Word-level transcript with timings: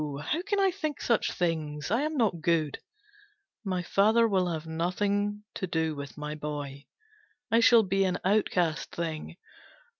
How 0.19 0.41
can 0.41 0.59
I 0.59 0.71
think 0.71 0.99
such 0.99 1.31
things, 1.31 1.91
I 1.91 2.01
am 2.01 2.17
not 2.17 2.41
good. 2.41 2.79
My 3.63 3.83
father 3.83 4.27
will 4.27 4.47
have 4.51 4.65
nothing 4.65 5.43
to 5.53 5.67
do 5.67 5.93
with 5.95 6.17
my 6.17 6.33
boy, 6.33 6.87
I 7.51 7.59
shall 7.59 7.83
be 7.83 8.03
an 8.05 8.17
outcast 8.25 8.95
thing. 8.95 9.37